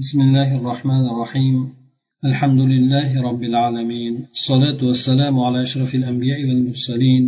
[0.00, 1.56] بسم الله الرحمن الرحيم
[2.30, 7.24] الحمد لله رب العالمين الصلاة والسلام على أشرف الأنبياء والمرسلين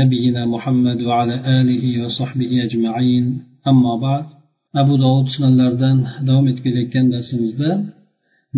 [0.00, 3.24] نبينا محمد وعلى آله وصحبه أجمعين
[3.70, 4.26] أما بعد
[4.82, 5.98] أبو داود sunanlardan
[6.28, 7.70] davom etib kelayotgan darsimizda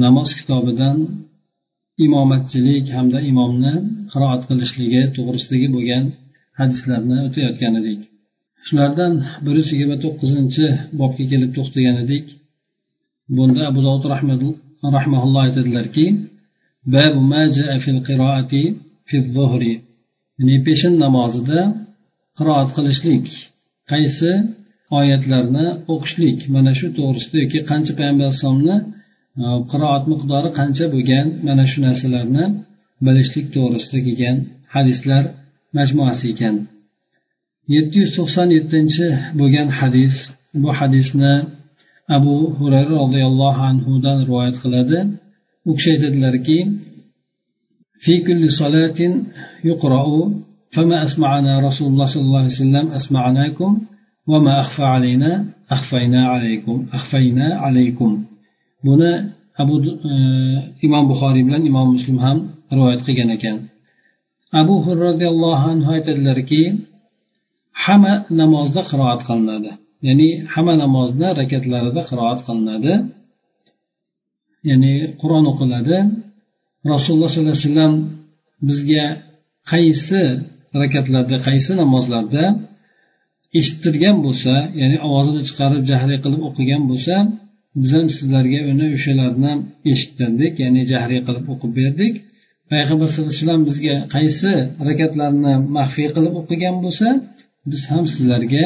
[0.04, 0.96] namoz kitobidan
[2.06, 3.74] imomatchilik hamda imomni
[4.12, 6.04] qiroat qilishligi to'g'risidagi bo'lgan
[6.60, 8.00] hadislarni o'tayotgan edik
[8.66, 9.12] shulardan
[9.44, 10.66] bir yuz yigirma to'qqizinchi
[11.00, 12.26] bobga kelib to'xtagan edik
[13.37, 14.05] bunda abu dovud
[14.97, 16.05] rahmaulloh aytadilarki
[20.39, 21.59] ya'ni peshin namozida
[22.37, 23.25] qiroat qilishlik
[23.91, 24.31] qaysi
[24.99, 28.75] oyatlarni o'qishlik mana shu to'g'risida yoki qancha payg'ambar alayhisalomni
[29.41, 32.45] uh, qiroat miqdori qancha bo'lgan mana shu narsalarni
[33.05, 34.37] bilishlik to'g'risida kelgan
[34.75, 35.23] hadislar
[35.77, 36.55] majmuasi ekan.
[37.75, 39.07] Yetti yuz to'qson yettinchi
[39.39, 40.15] bo'lgan hadis
[40.61, 41.33] bu hadisni
[42.16, 44.98] abu hurayra roziyallohu anhudan rivoyat qiladi
[45.68, 46.58] u kishi aytadilarki
[48.04, 49.00] في كل صلاة
[49.70, 50.04] يقرأ
[50.74, 53.70] فما أسمعنا رسول الله صلى الله عليه وسلم أسمعناكم
[54.30, 55.30] وما أخفى علينا
[55.76, 58.10] أخفينا عليكم أخفينا عليكم
[58.84, 59.12] buni
[59.62, 59.74] abu
[60.86, 62.38] imom buxoriy bilan imom muslim ham
[62.76, 63.56] rivoyat qilgan ekan
[64.60, 66.62] abu hurra roziyallohu anhu aytadilarki
[67.84, 69.70] hamma namozda qiroat qilinadi
[70.07, 72.93] Ya'ni hamma namozni rakatlarida qiroat qilinadi.
[74.69, 75.97] Ya'ni qur'on o'qiladi.
[76.93, 77.93] Rasululloh sollallohu alayhi vasallam
[78.67, 79.05] bizga
[79.71, 80.23] qaysi
[80.81, 82.43] rakatlarda qaysi namozlarda
[83.59, 87.15] eshittirgan bo'lsa ya'ni ovozini chiqarib jahriy qilib o'qigan bo'lsa
[87.81, 89.51] biz ham sizlarga uni o'shalarni
[89.91, 92.13] eshittirdik ya'ni jahriy qilib o'qib berdik.
[92.71, 94.51] Payg'ambar sallallohu alayhi vasallam bizga qaysi
[94.87, 97.07] rakatlarni maxfiy qilib o'qigan bo'lsa
[97.71, 98.63] biz ham sizlarga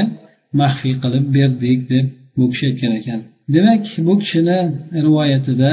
[0.62, 2.06] maxfiy qilib berdik deb
[2.38, 3.20] bu kishi aytgan ekan.
[3.56, 4.60] Demak bu kishini
[5.06, 5.72] rivoyatida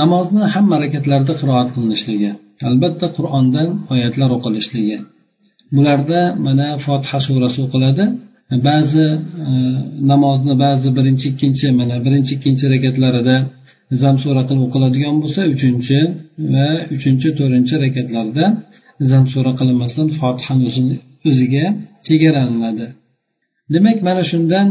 [0.00, 2.30] namozni hamma harakatlarida qiroat qilinishligi
[2.68, 4.98] albatta qur'ondan oyatlar o'qilishligi.
[5.76, 8.04] Bularda mana fotiha surasi o'qiladi.
[8.68, 9.06] Ba'zi
[9.48, 9.50] e,
[10.12, 13.36] namozni ba'zi birinchi ikkinchi mana birinchi ikkinchi rakatlarida
[14.02, 15.98] zam surati o'qiladigan bo'lsa uchinchi
[16.54, 18.44] va uchinchi to'rtinchi rakatlarda
[19.10, 20.68] zam sura qilinmasdan fotihani
[21.30, 21.64] o'ziga
[22.06, 22.86] chegaralanadi.
[23.74, 24.68] Demak mana shundan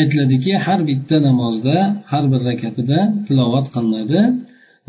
[0.00, 1.76] aytiladiki har bitta namozda
[2.12, 4.20] har bir rakatida tilovat qilinadi.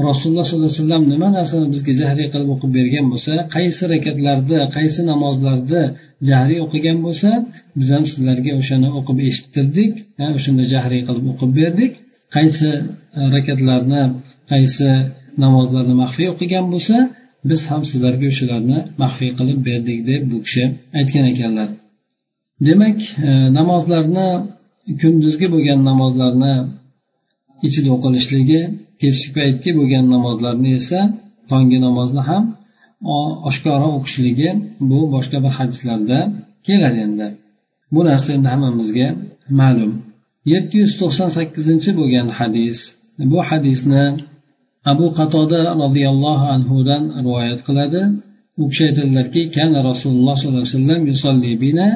[0.09, 5.01] Rasululloh sollallohu alayhi vasallam nima narsani bizga jahriy qilib o'qib bergan bo'lsa qaysi rakatlarda qaysi
[5.11, 5.81] namozlarda
[6.29, 7.29] jahriy o'qigan bo'lsa
[7.79, 9.93] biz ham sizlarga o'shani o'qib eshittirdik
[10.37, 11.91] o'shanda jahriy qilib o'qib berdik.
[12.35, 12.69] Qaysi
[13.19, 14.03] e, rakatlarni
[14.51, 14.89] qaysi
[15.43, 16.95] namozlarni maxfiy o'qigan bo'lsa
[17.49, 20.63] biz ham sizlarga o'shalarni maxfiy qilib berdik deb bu kishi
[20.99, 21.69] aytgan ekanlar.
[22.67, 24.27] Demak e, namozlarni
[25.01, 26.53] kunduzgi bo'lgan namozlarni
[27.67, 28.61] ichida o'qilishligi
[29.01, 30.99] kechki paytgi bo'lgan namozlarni esa
[31.49, 32.43] tonggi namozni ham
[33.49, 34.49] oshkora o'qishligi
[34.89, 36.19] bu boshqa bir hadislarda
[36.67, 37.27] keladi endi.
[37.93, 39.07] Bu narsa endi hammamizga
[39.59, 39.91] ma'lum.
[40.53, 42.77] Yetti yuz to'qson sakkizinchi bo'lgan hadis
[43.31, 44.03] bu hadisni
[44.91, 48.01] abu qatoda roziyallohu anhudan rivoyat qiladi.
[48.61, 51.87] U kishi aytadilarki kana rasululloh sollallohu alayhi vasallam yusolli bina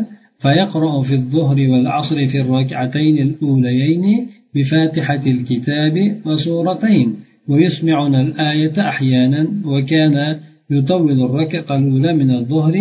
[0.43, 7.15] فيقرأ في الظهر والعصر في الركعتين الأوليين بفاتحة الكتاب وسورتين
[7.49, 12.75] ويسمعنا الآية أحيانا وكان يطول الركعة الأولى من الظهر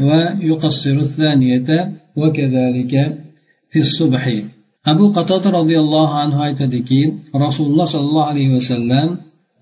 [0.00, 1.68] ويقصر الثانية
[2.16, 2.94] وكذلك
[3.70, 4.24] في الصبح.
[4.86, 9.08] أبو قتادة رضي الله عنه aytadiki rasululloh sollallohu alayhi vasallam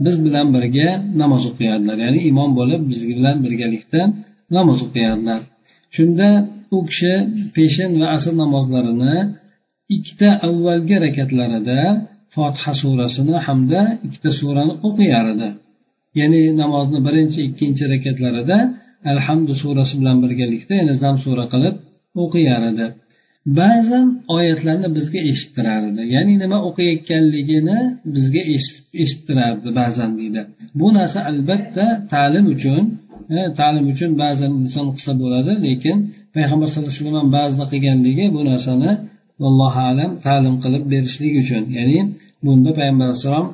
[0.04, 0.88] biz bilan birga
[1.22, 4.00] namoz o'qiyardilar ya'ni imom bo'lib biz bilan birgalikda
[4.56, 5.40] namoz o'qiyardilar
[5.96, 6.28] shunda
[6.76, 7.14] u kishi
[7.56, 9.16] peshin va asr namozlarini
[9.96, 11.80] ikkita avvalgi rakatlarida
[12.34, 15.48] fotiha surasini hamda ikkita surani o'qiyar edi.
[16.20, 18.58] Ya'ni namozni birinchi ikkinchi rakatlarida
[19.12, 21.74] alhamdu surasi bilan birgalikda yana zam sura qilib
[22.22, 22.86] o'qiyar edi.
[23.60, 26.02] Ba'zan oyatlarni bizga eshittirar edi.
[26.14, 27.78] Ya'ni nima o'qiyotganligini
[28.14, 28.42] bizga
[29.02, 30.40] eshittirardi ba'zan deydi.
[30.80, 32.82] Bu narsa albatta ta'lim uchun
[33.36, 35.96] e, ta'lim uchun ba'zan inson qilsa bo'ladi lekin
[36.34, 38.90] payg'ambar sallallohu alayhi vasallam ba'zida qilganligi bu narsani
[39.48, 41.62] allohu alam ta'lim qilib berishlik uchun.
[41.76, 41.98] Ya'ni
[42.44, 43.46] bunda payg'ambar alayhissalom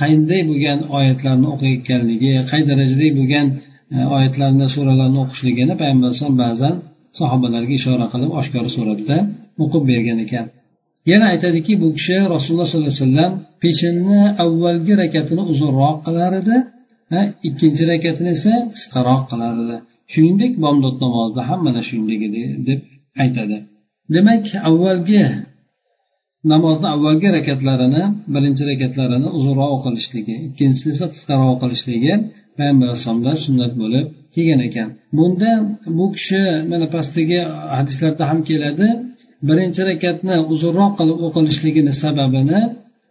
[0.00, 3.46] qanday bo'lgan oyatlarni o'qiyotganligi qay darajada bo'lgan
[3.94, 6.74] e, oyatlarni suralarni o'qishligini payg'ambar alayhisalom ba'zan
[7.18, 9.16] sahobalarga ishora qilib oshkora suratda
[9.62, 10.46] o'qib bergan ekan.
[11.10, 13.32] Yana aytadiki bu kishi rasululloh sollallohu alayhi vasallam
[13.62, 16.56] peshinni avvalgi rakatini uzunroq qilar edi
[17.48, 19.76] ikkinchi rakatini esa qisqaroq qilar edi.
[20.12, 22.18] Shuningdek bomdod namozida ham mana shunday
[22.68, 22.80] deb
[23.22, 23.56] aytadi.
[24.14, 25.22] Demak avvalgi
[26.52, 28.02] namozni avvalgi rakatlarini
[28.34, 32.12] birinchi rakatlarini uzunroq o'qilishligi ikkinchisi esa qisqaroq o'qilishligi
[32.56, 34.88] payg'ambar alayhissalomdan sunnat bo'lib kelgan ekan.
[35.18, 35.50] Bunda
[35.98, 37.38] bu kishi mana pastdagi
[37.76, 38.88] hadislarda ham keladi.
[39.48, 42.60] Birinchi rakatni uzunroq qilib o'qilishligini sababini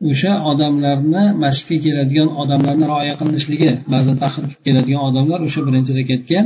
[0.09, 6.39] o'sha odamlarni masjidga keladigan odamlarni rioya qilinishligi ba'zan taxir keladigan odamlar o'sha birinchi rakatga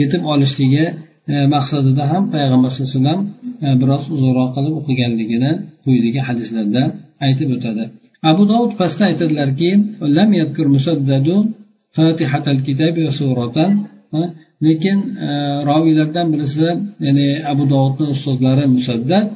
[0.00, 0.84] yetib olishligi
[1.32, 3.20] e, maqsadida ham payg'ambar sallallohu alayhi vasallam
[3.66, 5.52] e, biroz uzunroq qilib o'qiganligini
[5.84, 6.82] quyidagi hadislarda
[7.26, 7.84] aytib o'tadi.
[8.30, 9.70] Abu dovud pastda aytadilarki
[14.18, 14.20] e,
[14.66, 14.98] lekin
[15.70, 16.68] roviylardan birisi
[17.06, 19.26] ya'ni abu dovudni ustozlari musaddad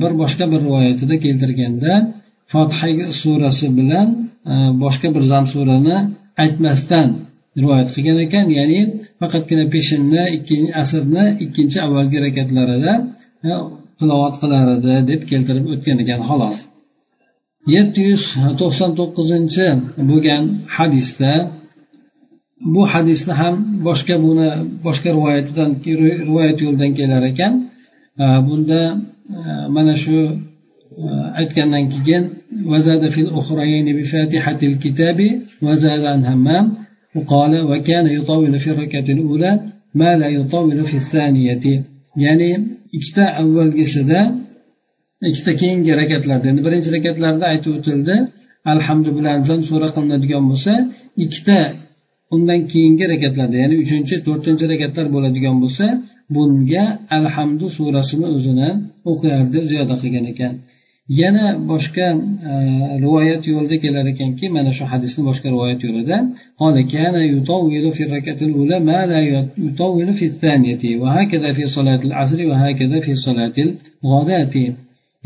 [0.00, 1.92] bir boshqa bir rivoyatida keltirganda
[2.52, 2.88] fotiha
[3.20, 4.08] surasi bilan
[4.50, 5.96] e, boshqa bir zam surani
[6.42, 7.08] aytmasdan
[7.60, 8.46] rivoyat qilgan ekan.
[8.58, 8.80] Ya'ni
[9.20, 12.92] faqatgina peshinni ikkinchi asrni ikkinchi avvalgi rakatlarida
[13.48, 13.50] e,
[13.98, 16.58] tilovat qilar edi deb keltirib o'tgan ekan xolos.
[17.74, 18.22] Yetti yuz
[18.60, 19.66] to'qson to'qqizinchi
[20.10, 20.42] bo'lgan
[20.76, 21.32] hadisda
[22.74, 23.54] bu hadisni ham
[23.88, 24.48] boshqa buni
[24.86, 25.70] boshqa rivoyatidan
[26.26, 27.52] rivoyat yo'lidan kelar ekan.
[28.22, 28.80] E, bunda
[29.76, 30.18] mana shu
[31.39, 32.23] aytgandan keyin
[32.71, 35.19] وزاد في الأخرين بفاتحة الكتاب
[35.67, 36.65] وزاد عن همام
[37.15, 39.51] وقال وكان يطول في الركعة الأولى
[39.95, 41.83] ما لا يطول في الثانية
[42.25, 42.49] يعني
[42.97, 44.19] ikkita avvalgisida
[45.29, 48.15] ikkita keyingi rakatlarda endi birinchi rakatlarda aytib o'tildi
[48.73, 50.73] alhamdu bilan zam sura qilinadigan bo'lsa
[51.25, 51.59] ikkita
[52.35, 55.85] undan keyingi rakatlarda ya'ni uchinchi to'rtinchi rakatlar bo'ladigan bo'lsa
[56.35, 56.83] bunga
[57.17, 58.69] alhamdu surasini o'zini
[59.11, 60.53] o'qiyar deb ziyoda qilgan ekan
[61.08, 62.06] yana boshqa
[62.50, 62.52] e,
[63.04, 66.16] rivoyat yo'lida kelar ekanki mana shu hadisni boshqa rivoyat yo'lida
[70.06, 71.10] la fi thaniyati va
[71.58, 71.64] fi
[74.10, 74.20] va
[74.52, 74.64] fi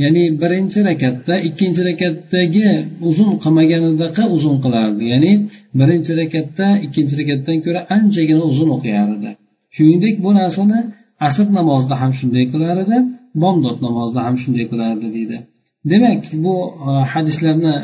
[0.02, 2.68] ya'ni birinchi rakatda ikkinchi rakatdagi
[3.08, 5.04] uzun qilmaganidaqa uzun qilardi.
[5.12, 5.32] Ya'ni
[5.80, 9.30] birinchi rakatda ikkinchi rakatdan ko'ra anchagina uzun o'qiyar edi
[9.76, 10.78] shuningdek bu narsani
[11.26, 12.98] asr namozida ham shunday qilar edi
[13.42, 15.38] bomdod namozida ham shunday qilardi deydi.
[15.84, 16.54] Demak bu
[16.86, 17.74] e, hadislarni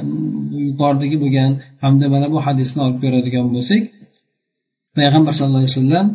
[0.66, 1.50] yuqoridagi bo'lgan
[1.82, 3.82] hamda mana bu hadisni olib ko'radigan bo'lsak
[4.98, 6.06] payg'ambar sallallohu alayhi vasallam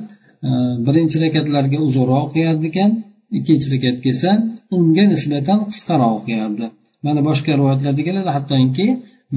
[0.48, 0.50] e,
[0.88, 2.92] birinchi rakatlarga uzunroq o'qiyardi ekan
[3.38, 4.32] ikkinchi rakatga esa
[4.76, 6.66] unga nisbatan qisqaroq o'qiyardi
[7.06, 8.88] mana boshqa rivoyatlarda keladi hattoki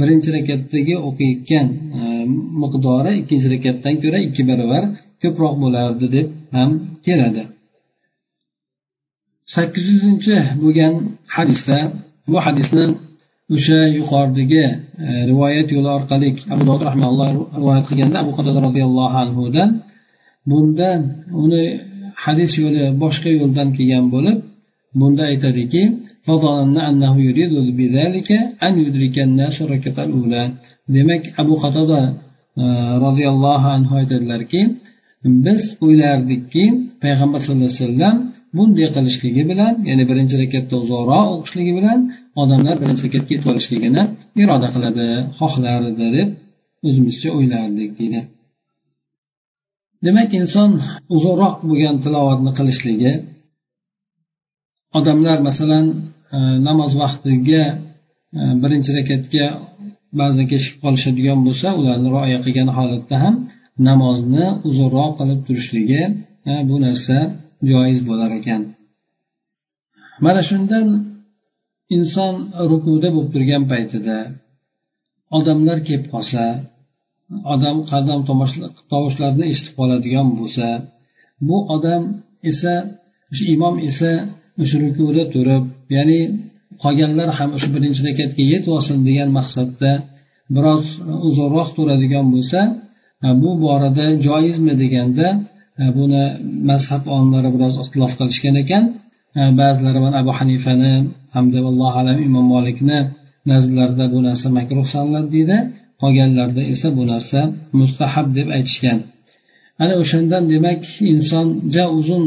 [0.00, 1.66] birinchi rakatdagi o'qiyotgan
[1.98, 2.00] e,
[2.62, 4.82] miqdori ikkinchi rakatdan ko'ra ikki barobar
[5.22, 6.26] ko'proq bo'lardi deb
[6.56, 6.70] ham
[7.06, 7.42] keladi.
[9.54, 10.94] Sakkiz yuzinchi bo'lgan
[11.36, 11.78] hadisda
[12.30, 12.84] bu hadisni
[13.54, 14.64] o'sha yuqoridagi
[15.06, 17.28] e, rivoyat yo'li orqali abu dovud rahmaulloh
[17.60, 19.70] rivoyat qilganda abu qadada roziyallohu anhudan
[20.50, 20.90] bunda
[21.42, 21.64] uni
[22.24, 24.36] hadis yo'li boshqa yo'ldan kelgan bo'lib
[25.00, 25.82] bunda aytadiki
[30.94, 32.00] demak abu qatada
[32.62, 32.64] e,
[33.04, 34.60] roziyallohu anhu aytadilarki
[35.44, 36.64] biz o'ylardikki
[37.02, 38.16] payg'ambar sallallohu alayhi vasallam
[38.56, 41.98] bunday qilishligi bilan ya'ni birinchi rakatda uzoqroq o'qishligi bilan
[42.42, 44.02] odamlar birinchi rakatga yetib olishligini
[44.42, 45.06] iroda qiladi
[45.38, 46.28] xohlardi deb
[46.86, 48.20] o'zimizcha o'ylardik deydi.
[50.06, 50.70] Demak inson
[51.16, 53.12] uzoqroq bo'lgan tilovatni qilishligi
[54.98, 55.86] odamlar masalan
[56.36, 57.64] e, namoz vaqtiga
[58.38, 59.46] e, birinchi rakatga
[60.20, 63.34] ba'zan kechikib qolishadigan bo'lsa ularni rioya qilgan holatda ham
[63.88, 66.02] namozni uzunroq qilib turishligi
[66.50, 67.16] e, bu narsa
[67.70, 68.62] joiz bo'lar ekan.
[70.24, 70.86] Mana shundan
[71.96, 72.34] inson
[72.70, 74.18] rukuda bo'lib turgan paytida
[75.38, 76.44] odamlar kelib qolsa
[77.54, 78.20] odam qadam
[78.92, 80.66] tovushlarni eshitib qoladigan bo'lsa
[81.48, 82.02] bu odam
[82.50, 82.74] esa
[83.32, 84.10] o'sha imom esa
[84.62, 85.64] o'sha rukuda turib
[85.96, 86.20] ya'ni
[86.82, 89.90] qolganlar ham o'sha birinchi rakatga yetib olsin degan maqsadda
[90.54, 90.84] biroz
[91.28, 92.60] uzunroq turadigan bo'lsa
[93.42, 95.26] bu borada joizmi deganda
[95.82, 96.22] E, buni
[96.70, 98.84] mazhab olimlari biroz ixtilof qilishgan ekan.
[99.38, 100.92] E, ba'zilari mana abu hanifani
[101.34, 102.98] hamda allohu alam imom molikni
[103.50, 105.56] nazrlarida bu narsa makruh sanaladi deydi.
[106.02, 107.40] Qolganlarda esa bu narsa
[107.80, 108.98] mustahab deb aytishgan.
[109.82, 112.24] Ana o'shandan demak inson ja uzun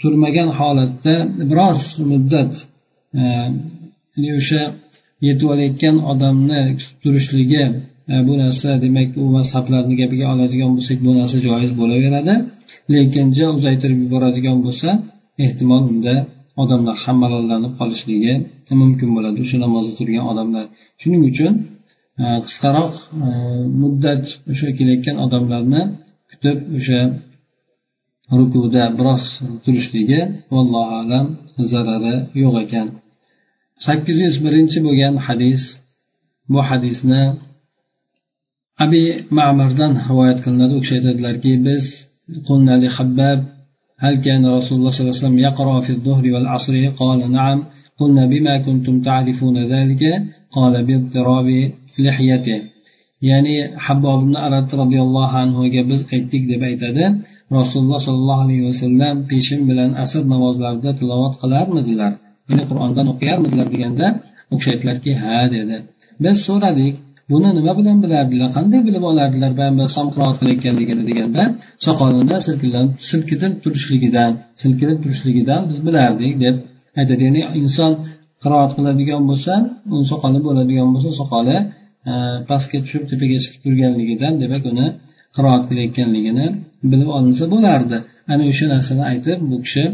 [0.00, 1.14] turmagan holatda
[1.50, 1.80] biroz
[2.10, 2.52] muddat
[3.20, 3.22] e,
[4.14, 4.62] ya'ni o'sha
[5.26, 6.60] yetib olayotgan odamni
[7.02, 7.64] turishligi
[8.10, 12.34] E, bu narsa demak u mazhablarni gapiga oladigan bo'lsak bu narsa joiz bo'laveradi.
[12.94, 14.88] Lekin ja uzaytirib yuboradigan bo'lsa
[15.44, 16.14] ehtimol unda
[16.62, 18.34] odamlar ham malollanib qolishligi
[18.82, 19.38] mumkin bo'ladi.
[19.44, 20.64] O'sha namozda turgan odamlar.
[21.00, 21.52] Shuning uchun
[22.22, 22.92] e, qisqaroq
[23.26, 23.28] e,
[23.80, 25.82] muddat o'sha kelayotgan odamlarni
[26.30, 27.00] kutib o'sha
[28.38, 29.24] rukuda biroz
[29.64, 30.20] turishligi
[30.54, 31.26] vallohu alam
[31.72, 32.88] zarari yo'q ekan.
[33.86, 35.62] Sakkiz yuz birinchi bo'lgan hadis
[36.52, 37.22] bu hadisni
[38.83, 39.01] abi
[39.37, 41.85] mamardan rivoyat qilinadi u kishi aytadilarki biz
[42.49, 43.39] قلنا لخباب
[44.03, 47.59] هل كان رسول الله صلى الله عليه وسلم يقرأ في الظهر والعصر قال نعم
[47.99, 50.03] قلنا بما كنتم تعرفون ذلك
[50.55, 51.47] قال باضطراب
[52.05, 52.59] لحيته
[53.29, 57.05] ya'ni habbob ibn arat roziyallohu anhuga biz aytdik deb aytadi
[57.57, 62.11] rasululloh sollallohu alayhi vasallam peshin bilan asr namozlarida tilovat qilarmidilar
[62.49, 64.07] ya'ni qur'ondan o'qiyarmidilar deganda
[64.51, 65.77] u kishi aytdilarki ha dedi
[66.23, 66.95] biz so'radik
[67.32, 71.42] buni nima bilan bilardilar qanday bilib olardilar payg'ambar alayhisalom qiroat qilayotganligini deganda
[71.86, 72.36] soqolini
[73.10, 74.30] silkitib turishligidan
[74.62, 76.56] silkinib turishligidan biz bilardik deb
[77.00, 77.22] aytadi.
[77.28, 77.92] Ya'ni inson
[78.42, 79.52] qiroat qiladigan bo'lsa
[79.94, 81.56] uni soqoli bo'ladigan bo'lsa soqoli
[82.10, 82.12] e,
[82.48, 84.86] pastga tushib tepaga chiqib turganligidan demak uni
[85.36, 86.46] qiroat qilayotganligini
[86.90, 87.96] bilib olinsa bo'lardi.
[88.32, 89.84] Ana o'sha narsani aytib bu kishi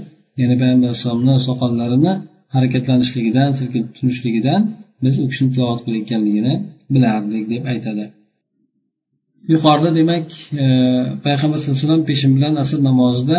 [0.41, 2.13] ya'ni payg'ambar alayhissalomni soqollarini
[2.55, 4.61] harakatlanishligidan silkinib turishligidan
[5.05, 6.55] biz u kishini tilovat qilayotganligini
[6.95, 8.05] bilardik deb aytadi.
[9.53, 10.27] Yuqorida demak
[10.63, 10.65] e,
[11.25, 13.39] payg'ambar sallallohu alayhi vasallam peshin bilan asr namozida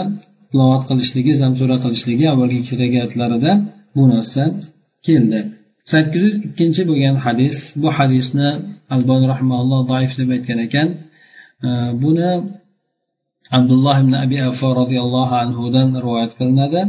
[0.49, 3.51] tilovat qilishligi zamsura qilishligi avvalgi ikki rakatlarida
[3.95, 4.43] bu narsa
[5.07, 5.39] keldi.
[5.91, 8.49] Sakkiz yuz ikkinchi bo'lgan hadis bu hadisni
[8.95, 10.87] albon rahmaulloh doif deb aytgan ekan.
[11.67, 11.69] E,
[12.03, 12.29] buni
[13.57, 16.81] abdulloh ibn abi afo roziyallohu anhudan rivoyat qilinadi.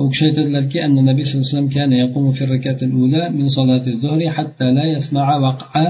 [0.00, 3.90] U kishi aytadilarki anna nabiy sallallohu alayhi vasallam kana yaqumu fi rakati ula min salati
[4.02, 5.84] zuhri hatta la yasma'a waq'a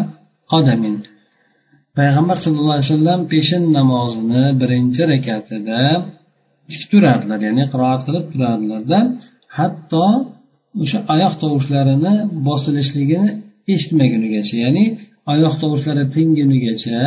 [0.52, 0.96] qadamin.
[1.98, 5.80] Payg'ambar sallallohu alayhi vasallam peshin namozini birinchi rakatida
[6.70, 8.98] tik turardilar ya'ni qiroat qilib turardilarda
[9.58, 10.04] hatto
[10.82, 12.14] o'sha oyoq tovushlarini
[12.46, 13.30] bosilishligini
[13.74, 14.84] eshitmagunigacha ya'ni
[15.32, 16.98] oyoq tovushlari tingunigacha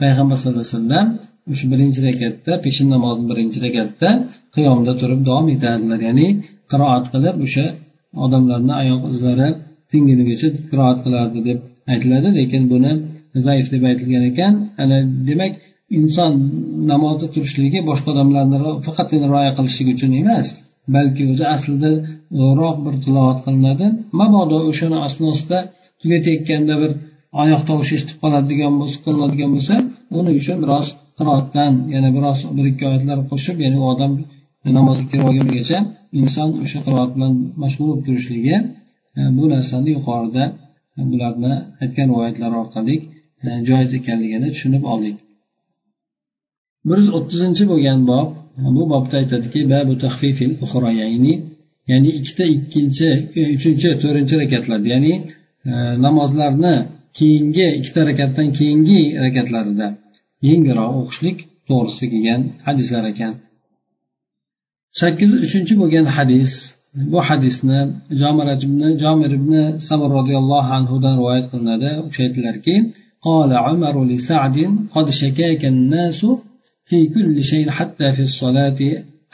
[0.00, 1.06] payg'ambar sallallohu alayhi vasallam
[1.50, 4.08] o'sha birinchi rakatda peshin namozini birinchi rakatda
[4.54, 6.00] qiyomda turib davom etadilar.
[6.08, 6.26] Ya'ni
[6.70, 7.66] qiroat qilib o'sha
[8.24, 9.48] odamlarni oyoq izlari
[9.90, 11.58] tingunigacha qiroat qilardi deb
[11.92, 12.28] aytiladi.
[12.38, 12.92] Lekin buni
[13.46, 14.52] zaif deb aytilgan ekan.
[14.82, 14.98] Ana
[15.28, 15.52] demak
[15.98, 16.30] inson
[16.92, 20.46] namozda turishligi boshqa odamlarni faqatgina rioya qilishligi uchun emas
[20.96, 21.90] balki o'zi aslida
[22.40, 23.86] zo'rroq bir tilovat qilinadi.
[24.20, 25.58] Mabodo o'shani asnosida
[26.00, 26.90] tugatayotganda bir
[27.42, 29.74] oyoq tovushi eshitib qoladigan bo'lsa qilinadigan bo'lsa
[30.18, 30.86] uning uchun biroz
[31.18, 34.12] qiroatdan yana biroz bir ikki oyatlar qo'shib ya'ni u odam
[34.78, 35.78] namozga kirib olgungacha
[36.20, 37.32] inson o'sha qiroat bilan
[37.62, 38.56] mashg'ul bo'lib turishligi
[39.18, 40.44] e, bu narsani yuqorida
[41.10, 42.96] bularni aytgan rivoyatlar orqali
[43.44, 45.16] e, joiz ekanligini tushunib oldik.
[46.88, 48.28] bir yuz o'ttizinchi bo'lgan bob
[48.76, 49.60] bu bobda aytadiki
[51.92, 53.08] ya'ni ikkita ikkinchi
[53.38, 55.12] e, uchinchi to'rtinchi rakatlarda ya'ni
[56.06, 56.74] namozlarni
[57.18, 59.86] keyingi ikkita rakatdan keyingi rakatlarida
[60.47, 61.37] yengilroq o'qishlik
[61.69, 63.33] to'g'risida kelgan hadislar ekan
[65.01, 66.51] sakkiz uchinchi bo'lgan hadis
[67.11, 67.79] bu hadisni
[68.21, 69.53] jomir ibn jomir ibn
[69.87, 72.75] sabr roziyallohu anhudan rivoyat qilinadi u kishi aytdilarki
[73.29, 74.57] قال عمر لسعد
[74.95, 76.25] قد شكاك الناس
[76.89, 78.79] في كل شيء حتى في الصلاة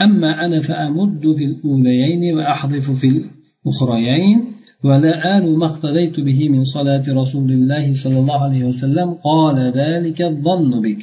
[0.02, 4.40] أما أنا فأمد في الأوليين وأحذف في الأخريين
[4.84, 10.20] ولا آل ما اقتديت به من صلاة رسول الله صلى الله عليه وسلم قال ذلك
[10.22, 11.02] الظن بك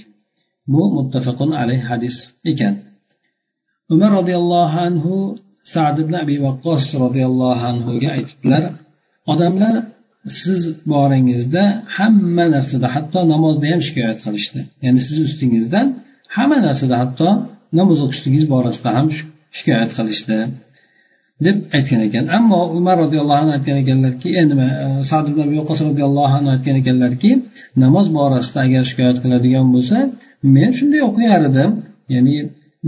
[0.73, 2.17] bu muttafaqun alayh hadis
[2.51, 2.75] ekan
[3.93, 5.15] umar roziyallohu anhu
[5.75, 8.65] sad ibn abi vaqqos roziyallohu anhuga aytibdilar
[9.33, 9.75] odamlar
[10.43, 10.61] siz
[10.93, 11.65] boringizda
[11.97, 15.87] hamma narsada hatto namozda ham shikoyat qilishdi ya'ni sizni ustingizdan
[16.37, 17.29] hamma narsada hatto
[17.79, 19.07] namoz o'qishligingiz borasida ham
[19.59, 20.39] shikoyat qilishdi
[21.46, 22.26] Deb aytgan ekan.
[22.38, 26.50] Ammo umar roziyallohu anhu aytgan ekanlarki endi nima e, sad ibn abi vaqqos roziyallohu anhu
[26.56, 27.32] aytgan ekanlarki
[27.84, 29.98] namoz borasida agar shikoyat qiladigan bo'lsa
[30.56, 31.72] men shunday o'qiyar edim
[32.14, 32.36] ya'ni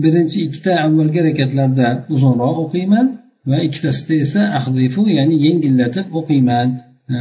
[0.03, 3.05] birinchi ikkita avvalgi harakatlarda uzunroq o'qiyman
[3.49, 6.67] va ikkitasida esa ahdifu ya'ni yengillatib o'qiyman.
[7.13, 7.17] E,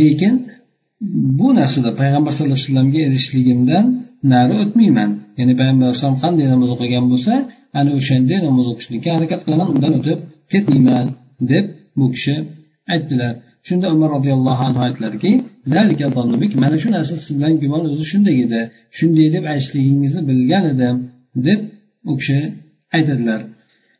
[0.00, 0.34] lekin
[1.38, 3.84] bu narsada payg'ambar sallallohu alayhi vasallamga erishishligimdan
[4.32, 5.10] nari o'tmayman.
[5.38, 7.34] Ya'ni payg'ambar alayhisalom qanday namoz o'qigan bo'lsa
[7.78, 10.18] ana o'shanday namoz o'qishlikka harakat qilaman undan o'tib
[10.52, 11.06] ketmayman
[11.50, 11.64] deb
[11.98, 12.34] bu kishi
[12.94, 13.32] aytdilar.
[13.68, 15.32] Shunda umar roziyallohu anhu aytdilarki
[16.62, 18.60] mana shu narsa siz bilan gumon o'zi shunday edi
[18.98, 20.96] shunday deb aytishligingizni bilgan edim
[21.46, 21.60] deb
[22.10, 22.38] u kishi
[22.96, 23.40] aytadilar.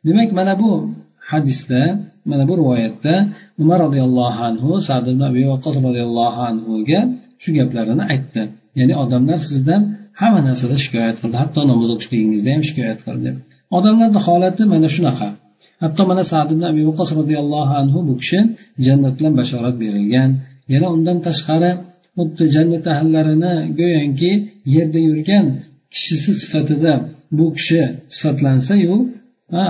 [0.05, 0.71] Demak mana bu
[1.31, 1.81] hadisda
[2.31, 3.13] mana bu rivoyatda
[3.63, 6.99] umar roziyallohu anhu sad ibn abi vaqqos roziyallohu anhuga
[7.43, 8.41] shu gaplarini aytdi.
[8.79, 9.81] Ya'ni odamlar sizdan
[10.21, 13.29] hamma narsada shikoyat qildi hatto namoz o'qishligingizda ham shikoyat qildi.
[13.77, 15.27] Odamlarni holati mana shunaqa.
[15.83, 18.39] Hatto mana sad ibn abi vaqos roziyallohu anhu bu kishi
[18.85, 20.29] jannat bilan bashorat berilgan.
[20.73, 21.71] Yana undan tashqari
[22.17, 24.31] xuddi jannat ahllarini go'yoki
[24.75, 25.45] yerda yurgan
[25.93, 26.93] kishisi sifatida
[27.37, 27.81] bu kishi
[28.15, 28.95] sifatlansayu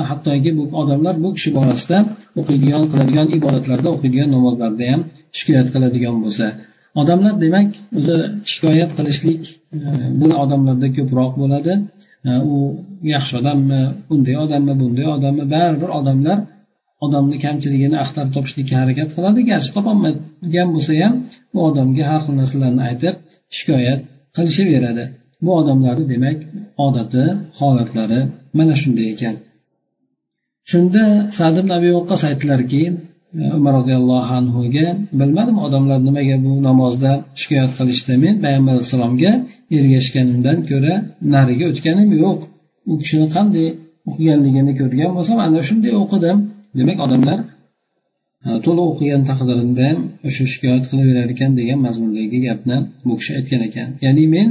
[0.10, 1.98] hattoki bu odamlar bu kishi borasida
[2.40, 5.02] o'qiydigan qiladigan ibodatlarda o'qiydigan namozlarda ham
[5.38, 6.46] shikoyat qiladigan bo'lsa.
[7.02, 8.16] Odamlar demak o'zi
[8.52, 9.42] shikoyat qilishlik
[10.22, 11.74] buni odamlarda ko'proq bo'ladi.
[12.54, 12.58] U
[13.14, 15.44] yaxshi odammi bunday odammi bunday odammi?
[15.56, 16.38] Baribir odamlar
[17.06, 19.40] odamni kamchiligini axtarib topishlikka harakat qiladi.
[19.52, 21.14] Garchi topolmagan bo'lsa ham
[21.56, 23.16] u odamga har xil narsalarni aytib
[23.58, 24.02] shikoyat
[24.36, 25.04] qilishaveradi.
[25.44, 26.38] Bu odamlarni demak
[26.88, 27.24] odati
[27.60, 28.20] holatlari
[28.58, 29.36] mana shunday ekan.
[30.72, 31.04] Shunda
[31.38, 32.94] sad ibn abi vaqqos aytdilarki e,
[33.58, 34.88] umar roziyallohu anhuga
[35.20, 37.12] bilmadim odamlar nimaga bu namozda
[37.42, 38.14] shikoyat qilishdi.
[38.24, 39.32] Men payg'ambar alayhissalomga
[39.78, 40.94] ergashganimdan ko'ra
[41.34, 42.40] nariga o'tganim yo'q.
[42.92, 43.68] U kishini qanday
[44.10, 46.38] o'qiganligini ko'rgan bo'lsam ana shunday o'qidim.
[46.80, 47.40] Demak odamlar
[48.66, 52.78] to'liq o'qigan taqdirida ham o'sha shikoyat qilaverar ekan degan mazmundagi gapni
[53.08, 53.88] bu kishi aytgan ekan.
[54.06, 54.50] Ya'ni men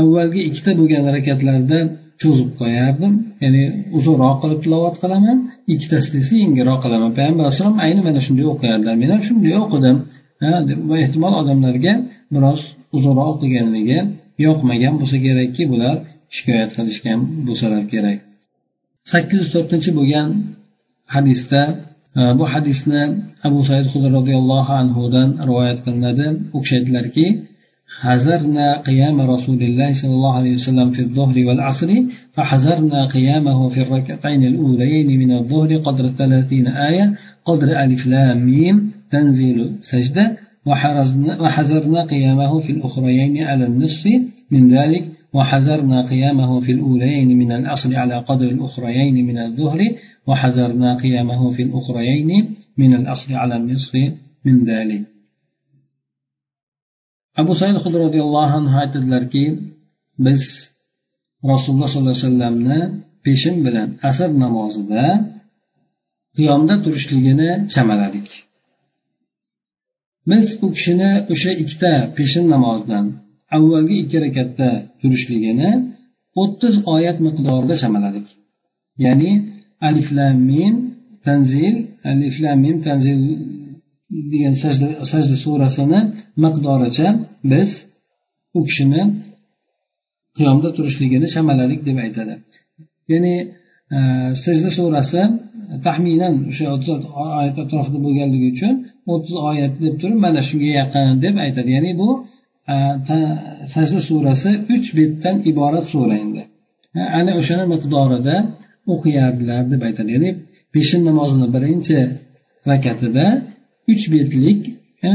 [0.00, 1.78] avvalgi ikkita bo'lgan harakatlarda
[2.22, 3.12] cho'zib qo'yardim.
[3.44, 3.62] Ya'ni
[3.98, 5.38] uzunroq qilib tilovat qilaman
[5.72, 7.10] ikkitasida esa yengilroq qilaman.
[7.18, 9.96] Payg'ambar alayhisalom ayni mana shunday o'qiyardilar men ham shunday o'qidim.
[10.88, 11.94] Va ehtimol odamlarga
[12.34, 12.60] biroz
[12.96, 13.98] uzunroq o'qiganligi
[14.45, 15.95] yoqmagan bo'lsa kerakki bular
[16.35, 18.17] shikoyat qilishgan bo'lsalar kerak
[19.11, 20.27] sakkiz yuz to'rtinchi bo'lgan
[21.15, 21.61] hadisda
[22.19, 23.01] e, bu hadisni
[23.47, 27.27] abu said hudr roziyallohu anhudan rivoyat qilinadi u kishi aytdilarki
[28.01, 31.89] حذرنا قيام رسول الله صلى الله عليه وسلم في الظهر والعصر
[32.35, 37.05] فحذرنا قيامه في الركعتين الأولين من الظهر قدر ثلاثين آية
[37.45, 39.57] قدر ألف لام ميم تنزيل
[39.91, 40.25] سجدة
[40.65, 44.03] وحذرنا قيامه في الأخريين على النصف
[44.51, 49.79] من ذلك وحذرنا قيامه في الأولين من الأصل على قدر الأخريين من الظهر
[50.27, 53.93] وحذرنا قيامه في الأخريين من الأصل على النصف
[54.45, 55.03] من ذلك
[57.41, 59.43] abu said hud roziyallohu anhu aytadilarki
[60.25, 60.41] biz
[61.51, 62.79] rasululloh sollallohu alayhi vasallamni
[63.25, 65.05] peshin bilan asr namozida
[66.37, 68.27] qiyomda turishligini chamaladik
[70.30, 73.04] biz u kishini o'sha ikkita peshin namozidan
[73.56, 74.68] avvalgi ikki rakatda
[75.00, 75.70] turishligini
[76.42, 78.26] o'ttiz oyat miqdorida chamaladik
[79.04, 79.30] ya'ni
[79.88, 80.74] alif lam mim
[81.26, 81.74] tanzil
[82.10, 83.18] alif lam mim tanzil
[84.32, 86.00] degan sajda sajda surasini
[86.44, 87.08] miqdoricha
[87.52, 87.70] biz
[88.58, 89.02] u kishini
[90.36, 92.34] qiyomda turishligini chamaladik deb aytadi.
[93.12, 93.34] Ya'ni
[93.96, 93.98] e,
[94.44, 95.22] sajda surasi
[95.86, 96.90] taxminan o'sha o'ttiz
[97.38, 98.74] oyat atrofida bo'lganligi uchun
[99.12, 101.70] o'ttiz oyat deb turib mana shunga yaqin deb aytadi.
[101.76, 102.08] Ya'ni bu
[102.74, 102.76] e,
[103.74, 106.42] sajda surasi uch betdan iborat sura endi.
[106.98, 108.36] E, ana o'shani miqdorida
[108.92, 110.10] o'qiyardilar deb aytadi.
[110.16, 110.30] Ya'ni
[110.74, 111.98] peshin namozini birinchi
[112.70, 113.26] rakatida
[113.92, 114.60] uch betlik
[115.08, 115.10] e,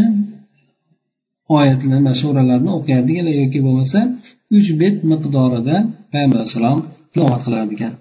[1.57, 3.99] oyatlar va suralarni o'qiyardilar yoki bo'lmasa
[4.57, 5.75] uch bet miqdorida
[6.11, 6.79] payg'ambar alayhissalom
[7.13, 7.93] tilovat qilar ekan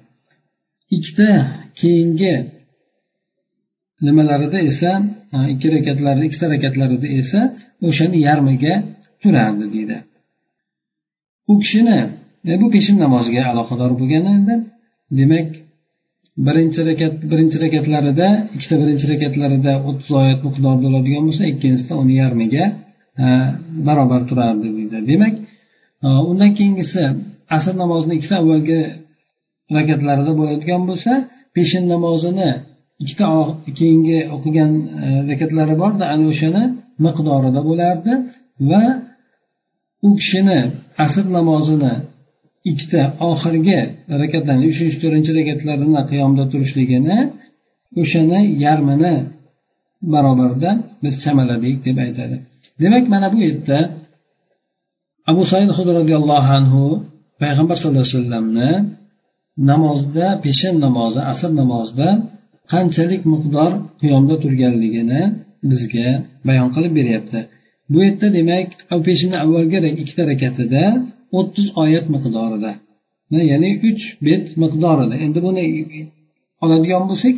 [0.96, 1.30] ikkita
[1.80, 2.34] keyingi
[4.06, 4.90] nimalarida esa
[5.52, 7.40] ikki rakatlar ikkita rakatlarida esa
[7.88, 8.74] o'shani yarmiga
[9.22, 9.96] turardi deydi.
[11.50, 11.98] U kishini
[12.50, 14.54] e, bu peshin namoziga aloqador bo'lgan endi
[15.18, 15.48] demak
[16.46, 22.64] birinchi rakat birinchi rakatlarida ikkita birinchi rakatlarida o'ttiz oyat miqdor bo'ladigan bo'lsa ikkinchisida uni yarmiga
[23.88, 24.96] barobar turardi deydi.
[25.10, 25.34] Demak
[26.30, 27.02] undan keyingisi
[27.56, 28.80] asr namozini ikkita avvalgi
[29.76, 31.12] rakatlarida bo'ladigan bo'lsa
[31.54, 32.50] peshin namozini
[33.02, 33.26] ikkita
[33.78, 34.72] keyingi o'qigan
[35.04, 36.64] e, rakatlari borda ana o'shani
[37.04, 38.12] miqdorida bo'lardi
[38.70, 38.82] va
[40.06, 40.60] u kishini
[41.04, 41.94] asr namozini
[42.70, 43.80] ikkita oxirgi
[44.22, 47.18] rakatlarni uchinchi to'rtinchi rakatlarini qiyomda turishligini
[48.00, 49.14] o'shani yarmini
[50.12, 50.70] barobarida
[51.02, 52.36] biz chamaladik deb aytadi.
[52.82, 53.78] Demak mana bu yerda
[55.30, 56.82] abu said hud roziyallohu anhu
[57.42, 58.70] payg'ambar sallallohu alayhi vasallamni
[59.70, 62.08] namozda peshin namozi asr namozida
[62.72, 65.20] qanchalik miqdor qiyomda turganligini
[65.70, 66.08] bizga
[66.48, 67.40] bayon qilib beryapti.
[67.92, 68.68] Bu yerda demak
[69.08, 70.84] peshinni avvalgi ikkita rakatida
[71.38, 72.72] o'ttiz oyat miqdorida.
[73.52, 75.14] Ya'ni uch bet miqdorida.
[75.24, 75.64] Endi buni
[76.64, 77.36] oladigan bo'lsak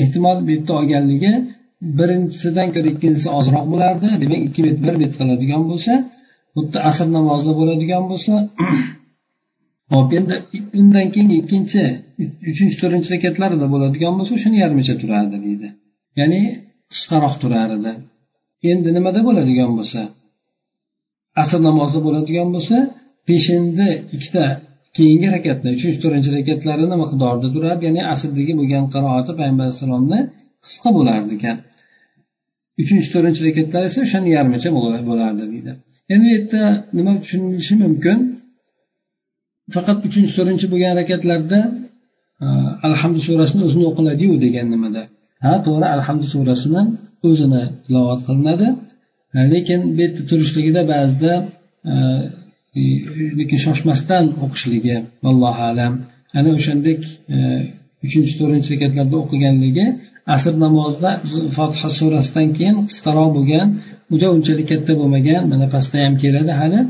[0.00, 1.32] ehtimol bu yerda olganligi
[1.98, 4.08] birinchisidan ko'ra ikkinchisi ozroq bo'lardi.
[4.22, 5.92] Demak ikki bet bir bet qiladigan bo'lsa
[6.56, 8.34] xuddi asr namozida bo'ladigan bo'lsa
[9.92, 10.34] hop endi
[10.80, 11.82] undan keyingi ikkinchi
[12.50, 15.68] uchinchi to'rtinchi rakatlarida bo'ladigan bo'lsa o'shani yarmicha turardi deydi.
[16.20, 16.40] Ya'ni
[16.92, 17.92] qisqaroq turar edi
[18.72, 20.00] endi nimada bo'ladigan bo'lsa?
[21.42, 22.76] Asr namozida bo'ladigan bo'lsa
[23.28, 24.44] peshinda ikkita
[24.96, 27.82] keyingi rakatni uchinchi to'rtinchi rakatlarini miqdorida turardi.
[27.88, 30.20] Ya'ni asrdagi bo'lgan qiroati payg'ambar alayhissalomni
[30.64, 31.56] qisqa bo'lardi ekan.
[32.82, 34.68] Uchinchi to'rtinchi rakatlar esa o'shani yarmicha
[35.08, 35.72] bo'lardi deydi.
[36.12, 36.62] Endi bu yerda
[36.96, 38.18] nima tushunilishi mumkin?
[39.74, 41.58] Faqat uchinchi to'rtinchi bo'lgan rakatlarda
[42.88, 45.02] alhamdu surasini o'zini o'qiladiyu degan nimada.
[45.44, 46.82] Ha to'g'ri alhamdu surasini
[47.28, 48.68] o'zini tilovat qilinadi.
[49.54, 51.32] Lekin bu yerda turishligida ba'zida
[51.92, 51.94] e,
[53.38, 55.92] lekin shoshmasdan o'qishligi vallohu alam.
[56.38, 57.00] Ana o'shandek
[58.06, 59.86] uchinchi to'rtinchi rekatlarda o'qiganligi
[60.34, 61.10] asr namozida
[61.56, 63.66] fotiha surasidan keyin qisqaroq bo'lgan
[64.12, 66.80] juda unchalik katta bo'lmagan mana pastda ham keladi hali.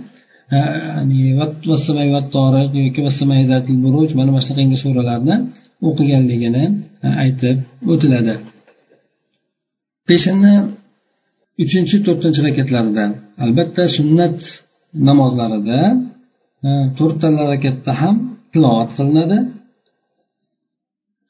[3.84, 5.36] Buruj mana mana shunaqangi suralarni
[5.88, 6.64] o'qiganligini
[7.24, 7.56] aytib
[7.92, 8.34] o'tiladi.
[10.08, 10.54] Peshinni
[11.64, 13.04] uchinchi to'rtinchi rakatlarida
[13.44, 14.38] albatta sunnat
[15.08, 15.80] namozlarida
[16.98, 18.16] to'rtta rakatda ham
[18.52, 19.38] tilovat qilinadi.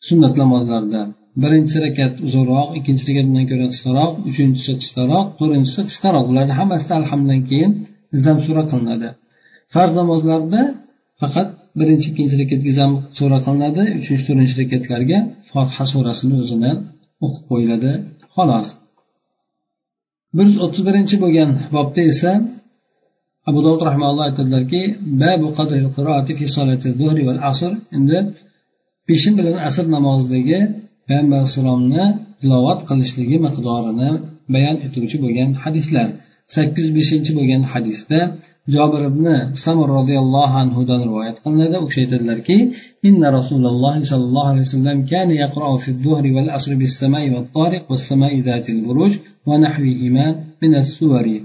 [0.08, 1.00] Sunnat namozlarida
[1.42, 6.24] birinchi rakat uzunroq ikkinchi rakat undan ko'ra qisqaroq uchinchisi qisqaroq to'rtinchisi qisqaroq.
[6.30, 7.72] Bularni hammasida alhamdan keyin
[8.24, 9.08] zamsura qilinadi.
[9.74, 10.60] Farz namozlarda
[11.20, 11.48] faqat
[11.80, 15.18] birinchi ikkinchi rakatga zam sura qilinadi uchinchi to'rtinchi rakatlarga
[15.50, 16.72] fotiha surasini o'zini
[17.24, 17.90] o'qib qo'yiladi.
[18.36, 18.68] Xolos.
[20.36, 22.30] bir yuz o'ttiz birinchi bo'lgan bobda esa
[23.48, 24.82] abu dovud rahmanalloh aytadilarki
[27.96, 28.18] endi
[29.08, 30.58] peshin bilan asr namozidagi
[31.06, 32.04] payg'ambar alayhissalomni
[32.40, 34.10] tilovat qilishligi miqdorini
[34.54, 36.08] bayon etuvchi bo'lgan hadislar.
[36.54, 38.20] sakkiz yuz beshinchi bo'lgan hadisda
[38.74, 39.26] jobir ibn
[39.64, 41.76] samur roziyallohu anhudan rivoyat qilinadi.
[41.84, 42.56] U kishi aytadilarki
[43.08, 44.98] inna rasululloh sollallohu alayhi vasallam
[45.84, 47.26] fi samai
[48.10, 48.34] samai
[48.88, 49.12] buruj
[49.48, 50.32] va nahvi iman
[50.62, 51.38] min as-suwari.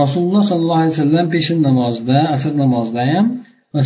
[0.00, 3.26] Rasululloh sollallohu alayhi vasallam peshin namozida asr namozida ham
[3.74, 3.82] va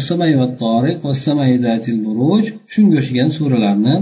[2.07, 3.95] buruj shunga o'xshagan suralarni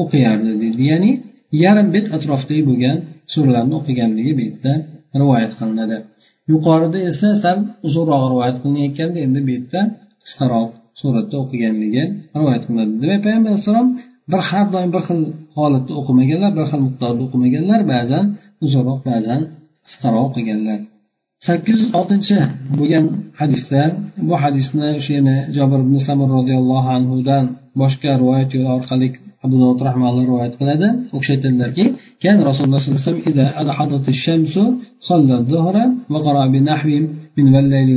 [0.00, 1.10] o'qiyardi deydi ya'ni
[1.64, 2.96] yarim bet atrofidagi bo'lgan
[3.32, 4.72] suralarni o'qiganligi bu yerda
[5.20, 5.96] rivoyat qilinadi.
[6.52, 9.80] Yuqorida esa sal uzunroq rivoyat qilinayotganda endi bu yerda
[10.22, 12.02] qisqaroq suratda o'qiganligi
[12.38, 12.92] rivoyat qilinadi.
[13.02, 13.88] Demak payg'ambar alayhissalom
[14.32, 15.20] bir har doim bir xil
[15.58, 18.24] holatda o'qimaganlar bir xil miqdorda o'qimaganlar ba'zan
[18.64, 19.40] uzunroq ba'zan
[19.86, 20.78] qisqaroq o'qiganlar
[21.46, 22.36] sakkiz yuz oltinchi
[22.78, 23.04] bo'lgan
[23.40, 23.80] hadisda
[24.28, 27.44] bu hadisni o'sha yana jobir ibn samir roziyallohu anhudan
[27.82, 29.08] boshqa rivoyat yo'li orqali
[29.45, 31.85] abu dovud rahmalloh rivoyat qiladi u kishi aytadilarki
[32.23, 34.55] كان رسول الله صلى الله عليه وسلم إذا أضحضت الشمس
[35.09, 35.75] صلى الظهر
[36.11, 36.89] وقرأ بنحو
[37.37, 37.89] من والليل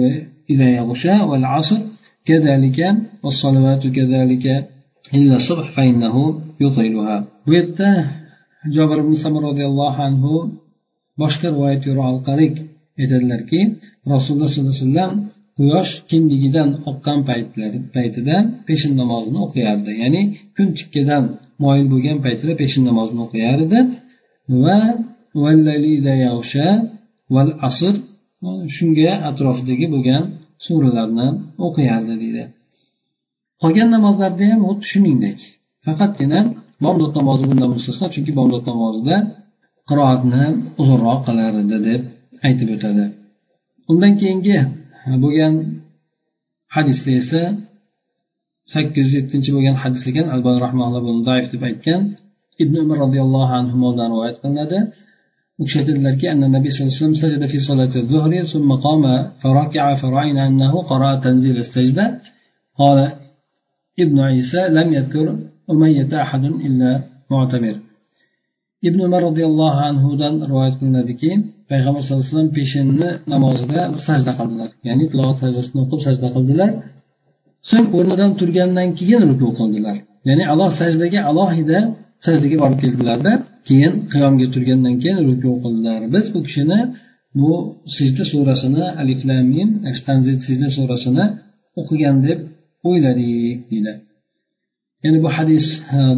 [0.53, 1.79] إذا يغشى والعصر
[2.29, 2.79] كذلك
[3.25, 4.47] والصلوات كذلك
[5.17, 6.17] إلا الصبح فإنه
[6.65, 7.17] يطيلها
[7.49, 7.91] ويتا
[8.75, 10.25] جابر بن سمر رضي الله عنه
[11.21, 12.47] boshqa rivoyat yo'li orqali
[13.01, 13.61] aytadilarki
[14.15, 15.13] rasululloh sollallohu alayhi vasallam
[15.60, 17.20] quyosh kindigidan oqqan
[17.96, 18.36] paytida
[18.68, 19.92] peshin namozini o'qiyardi.
[20.04, 20.22] Ya'ni
[20.56, 21.24] kun tikkadan
[21.64, 23.80] moyil bo'lgan paytida peshin namozini o'qiyar edi
[24.64, 24.78] va
[27.68, 27.94] asr
[28.76, 30.24] shunga atrofidagi bo'lgan
[30.66, 31.28] suralarni
[31.66, 32.44] o'qiyardi deydi.
[33.62, 35.40] Qolgan namozlarda ham xuddi shuningdek.
[35.86, 36.40] Faqatgina
[36.84, 39.16] bomdod namozi bundan mustasno chunki bomdod namozida
[39.90, 40.44] qiroatni
[40.82, 42.02] uzunroq qilar edi deb
[42.48, 43.06] aytib o'tadi.
[43.92, 44.58] Undan keyingi
[45.24, 45.54] bo'lgan
[46.76, 47.42] hadisda esa
[48.74, 51.22] sakkiz yuz yettinchi bo'lgan hadis ekan albani rahmanalloh buni
[51.54, 52.02] deb aytgan
[52.64, 54.80] ibn umar roziyallohu anhudan rivoyat qilinadi.
[55.60, 59.94] U kishi aytadilarki anna nabiy sallallohu alayhi vasallam sajada fi solati zuhri summa qama faraka'a
[60.04, 62.06] fara'ina annahu qara'a tanzil as-sajda.
[62.80, 63.06] Qala
[64.04, 65.28] ibn isa lam yadhkur
[65.74, 66.92] umayyata ahadun illa
[67.32, 67.76] mu'tamir.
[68.88, 71.32] Ibn umar roziyallohu anhudan rivoyat qilinadiki
[71.72, 74.70] payg'ambar sallallohu alayhi vasallam peshinni namozida sajda qildilar.
[74.88, 76.70] Ya'ni tilovat sajdasini o'qib sajda qildilar.
[77.70, 79.98] So'ng o'rnidan turgandan keyin ruku qildilar.
[80.30, 81.80] Ya'ni alloh sajdaga alohida
[82.26, 83.32] sajdaga borib keldilarda
[83.68, 86.00] keyin qiyomga turgandan keyin ruku qildilar.
[86.14, 86.80] Biz bu kishini
[87.40, 87.52] bu
[87.96, 89.70] sijda surasini alif lamim
[90.48, 91.26] sijda surasini
[91.80, 92.40] o'qigan deb
[92.88, 93.94] o'yladik deydi.
[95.04, 95.66] Ya'ni bu hadis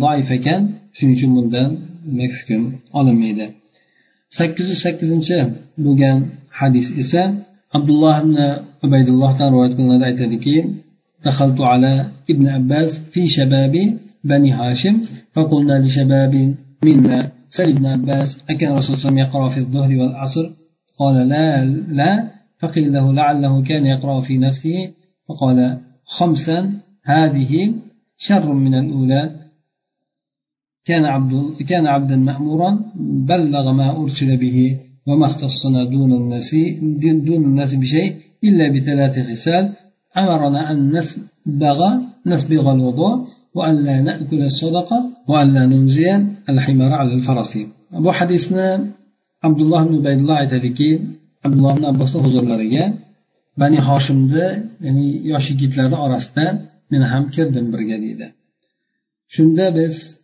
[0.03, 0.61] doif ekan.
[0.97, 1.69] Shuning uchun bundan
[2.35, 2.61] hukm
[2.99, 3.45] olinmaydi.
[4.37, 5.37] Sakkiz yuz sakkizinchi
[5.85, 6.17] bo'lgan
[6.59, 7.23] hadis esa
[7.77, 8.35] abdulloh ibn
[8.85, 10.03] ubaydullohdan rivoyat qilinadi.
[10.09, 10.55] Aytadiki
[11.25, 14.95] دخلت على ابن عباس في شباب بني هاشم
[15.33, 20.49] فقلنا لشباب منا سل ابن عباس أكان صلى الله يقرأ في الظهر والعصر
[20.99, 21.65] قال لا
[21.99, 22.11] لا
[22.59, 24.91] فقيل له لعله كان يقرأ في نفسه
[25.27, 26.71] فقال خمسا
[27.03, 27.73] هذه
[28.17, 29.21] شر من الأولى
[30.85, 31.33] كان عبد
[31.69, 32.79] كان عبدا مأمورا
[33.27, 36.55] بلغ ما أرسل به وما اختصنا دون الناس
[37.27, 39.69] دون الناس بشيء إلا بثلاث غسال.
[40.17, 41.79] أمرنا أن نسبغ
[42.25, 47.57] نسبغ الوضوء وأن لا نأكل الصدقة وأن لا ننزي الحمار على الفرس.
[47.93, 48.87] أبو حديثنا
[49.43, 50.99] عبد الله بن بيد الله تركي
[51.45, 52.93] عبد الله بن عباس حضور لرجع
[53.57, 56.59] بني هاشم ده يعني يعشق يتلاذ أرستان
[56.91, 58.31] من هم كردن برجليده
[59.27, 60.20] شنده بس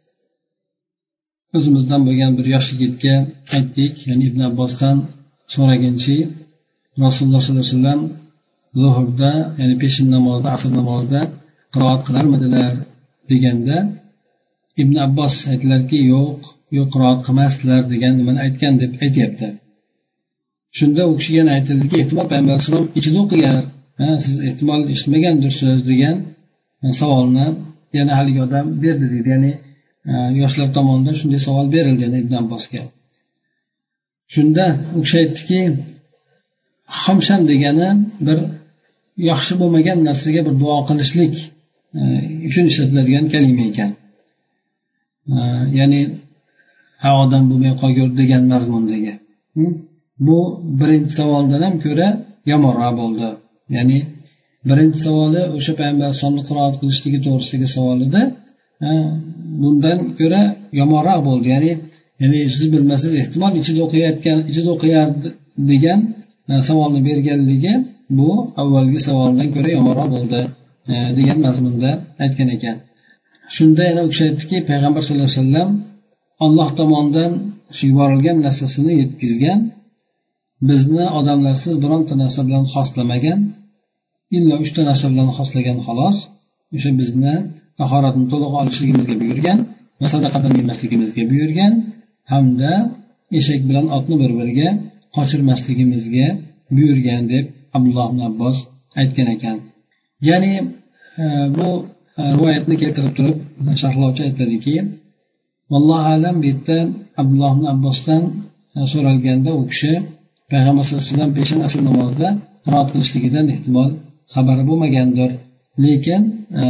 [1.58, 3.15] o'zimizdan bo'lgan bir yosh yigitga
[3.56, 4.98] aytdik ya'ni ibn abbosdan
[5.54, 6.15] so'raginchi
[7.04, 8.02] rasululloh sollallohu alayhi vasallam
[8.82, 11.22] zuhurda ya'ni peshin namozida asr namozida
[11.74, 12.72] qiroat qilarmidilar
[13.30, 13.78] deganda
[14.82, 16.39] ibn abbos aytdilarki yo'q
[16.78, 19.48] yo'q qiroat qilmasdilar degan nimani aytgan deb aytyapti.
[20.78, 23.58] Shunda u kishiga yana aytildiki ehtimol payg'ambar alayhissalom ichida o'qigan
[24.26, 26.15] siz ehtimol eshitmagandirsiz degan
[27.00, 27.48] savolni
[27.98, 29.52] yana haligi odam berdi deydi ya'ni
[30.13, 32.82] Э, yoshlar tomonidan shunday savol berildi ibn abbosga
[34.34, 34.65] shunda
[34.98, 35.60] u kishi aytdiki
[37.02, 37.89] xomshan degani
[38.28, 38.38] bir
[39.30, 41.34] yaxshi bo'lmagan narsaga bir duo qilishlik
[42.00, 42.02] e,
[42.48, 43.91] uchun ishlatiladigan kalima ekan.
[45.36, 45.39] E,
[45.80, 46.02] ya'ni
[47.04, 49.13] ha odam bo'lmay qolgur degan mazmundagi.
[49.58, 49.74] Hm?
[50.28, 50.38] Bu
[50.80, 52.08] birinchi savoldan ham ko'ra
[52.52, 53.28] yomonroq bo'ldi.
[53.76, 53.98] Ya'ni
[54.70, 58.22] birinchi savoli o'sha payg'ambar alayhisalomni qiroat qilishligi to'g'risidagi savol edi
[59.62, 60.42] bundan ko'ra
[60.80, 61.48] yomonroq bo'ldi.
[61.56, 61.72] Ya'ni
[62.22, 65.28] ya'ni siz bilmasangiz ehtimol ichida o'qiyotgan ichida o'qiyardi
[65.72, 66.00] degan
[66.52, 67.74] e, savolni berganligi
[68.18, 68.30] bu
[68.62, 70.40] avvalgi savoldan ko'ra yomonroq bo'ldi
[70.92, 71.92] e, degan mazmunda
[72.24, 72.76] aytgan ekan.
[73.56, 75.70] Shunda yana u kishi aytdiki payg'ambar sallallohu alayhi vasallam
[76.46, 77.32] olloh tomonidan
[77.82, 79.60] yuborilgan narsasini yetkazgan
[80.70, 83.40] bizni odamlarsiz bironta narsa bilan xoslamagan
[84.38, 86.18] illo uchta narsa bilan xoslagan xolos
[86.76, 87.36] o'sha bizni
[87.80, 89.58] tahoratni to'liq olishligimizga buyurgan
[90.02, 91.72] va sadaqadan yemasligimizga buyurgan
[92.32, 92.72] hamda
[93.40, 94.70] eshak bilan otni bir biriga
[95.16, 96.28] qochirmasligimizga
[96.76, 98.58] buyurgan deb abdulloh ibn abbos
[99.02, 99.58] aytgan ekan.
[100.30, 100.54] Ya'ni
[101.22, 101.26] e,
[101.58, 101.68] bu
[102.20, 103.38] e, rivoyatni keltirib turib
[103.82, 104.76] sharhlovchi aytadiki
[105.72, 106.78] vallohu alam bu yerda
[107.22, 108.24] abdulloh ibn abbosdan
[108.76, 109.94] e, so'ralganda u kishi
[110.52, 112.30] payg'ambar sallallohu alayhi vasallam peshin asr namozida
[112.66, 113.90] qiroat qilishligidan ehtimol
[114.34, 115.30] xabari bo'lmagandir.
[115.86, 116.22] Lekin
[116.62, 116.63] e,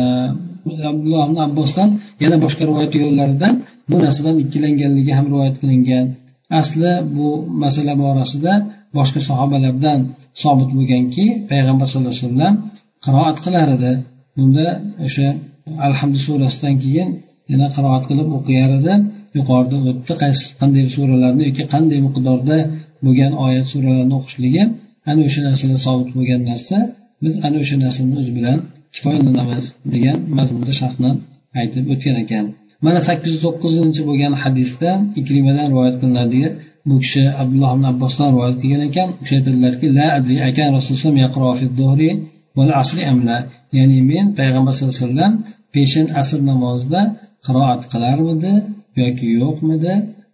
[1.29, 1.89] ibn abbosdan
[2.23, 3.53] yana boshqa rivoyat yo'llaridan
[3.89, 6.05] bu narsadan ikkilanganligi ham rivoyat qilingan.
[6.59, 7.27] Asli bu
[7.63, 8.53] masala borasida
[8.97, 9.99] boshqa sahobalardan
[10.43, 12.53] sobit bo'lganki payg'ambar sallallohu alayhi vasallam
[13.05, 13.91] qiroat qilar edi.
[14.37, 14.65] Bunda
[15.05, 15.27] o'sha
[15.87, 17.09] alhamdu surasidan keyin
[17.51, 18.93] yana qiroat qilib o'qiyar edi.
[19.37, 22.57] Yuqorida o'tdi qaysi qanday suralarni yoki qanday miqdorda
[23.05, 24.63] bo'lgan oyat suralarni o'qishligi.
[25.09, 26.77] Ana o'sha narsalar sobit bo'lgan narsa.
[27.23, 28.57] Biz ana o'sha narsani o'zi bilan
[28.97, 31.11] kifoyalanamiz degan mazmunda sharhni
[31.59, 32.45] aytib o'tgan ekan.
[32.85, 36.43] Mana sakkiz yuz to'qqizinchi bo'lgan hadisda ikrimadan rivoyat qilinadi.
[36.89, 39.07] Bu kishi abdulloh ibn abbosdan rivoyat qilgan ekan.
[39.19, 41.13] U kishi aytadilarki la adri akan rasululloh
[43.13, 43.37] amla
[43.77, 45.33] ya'ni men payg'ambar sallallohu alayhi vasallam
[45.73, 47.01] peshin asr namozida
[47.45, 48.53] qiroat qilarmidi
[49.01, 49.93] yoki yo'qmidi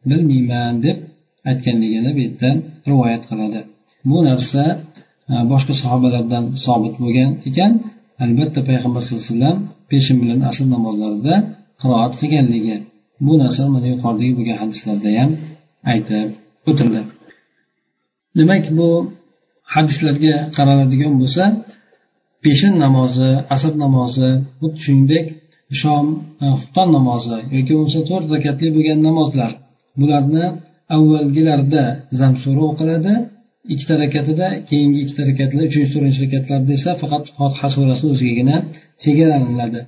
[0.09, 0.97] bilmayman deb
[1.49, 2.49] aytganligini bu yerda
[2.89, 3.59] rivoyat qiladi.
[4.09, 4.63] Bu narsa
[5.33, 7.71] e, boshqa sahobalardan sobit bo'lgan ekan.
[8.23, 9.57] Albatta payg'ambar sallallohu alayhi vasallam
[9.91, 11.35] peshin bilan asr namozlarida
[11.81, 12.75] qiroat qilganligi
[13.25, 15.31] bu narsa mana yuqoridagi bo'lgan hadislarda ham
[15.91, 16.27] aytib
[16.69, 17.01] o'tildi.
[18.37, 18.89] Demak bu
[19.75, 21.43] hadislarga qaraladigan bo'lsa
[22.43, 25.25] peshin namozi asr namozi xuddi shuningdek
[25.81, 26.05] shom
[26.43, 29.51] e, xufton namozi yoki bo'lmasa to'rt rakatli bo'lgan namozlar
[29.99, 30.45] bularni
[30.95, 31.83] avvalgilarida
[32.19, 33.13] zamsura o'qiladi
[33.72, 38.56] ikkita rakatida keyingi ikkita rakatlar uchinchi to'rtinchi rakatlarda esa faqat fotiha surasini o'zigagina
[39.02, 39.80] chegaralaniladi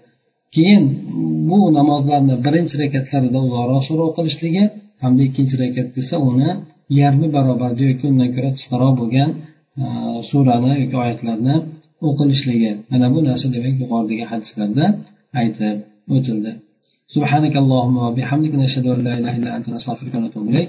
[0.54, 0.85] keyin
[1.48, 4.64] bu namozlarni birinchi rakatlarida uzoqroq sura o'qilishligi
[5.02, 6.50] hamda ikkinchi rakatda esa uni
[7.00, 9.30] yarmi barobarda yoki undan ko'ra qisqaroq bo'lgan
[9.83, 9.85] e,
[10.30, 11.54] surani yoki oyatlarni
[12.09, 14.85] o'qilishligi mana bu narsa demak yuqoridagi hadislarda
[15.40, 15.76] aytib
[16.16, 16.52] o'tildi
[17.16, 20.68] سبحانك اللهم وبحمدك نشهد ان لا اله الا انت نستغفرك ونتوب اليك